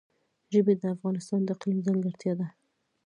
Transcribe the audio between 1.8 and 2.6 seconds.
ځانګړتیا ده.